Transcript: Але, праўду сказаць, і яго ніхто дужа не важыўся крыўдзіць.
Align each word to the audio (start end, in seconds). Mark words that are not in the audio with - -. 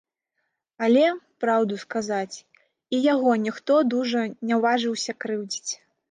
Але, 0.85 1.01
праўду 1.43 1.75
сказаць, 1.83 2.35
і 2.97 3.01
яго 3.13 3.31
ніхто 3.47 3.73
дужа 3.91 4.23
не 4.53 4.57
важыўся 4.63 5.11
крыўдзіць. 5.27 5.71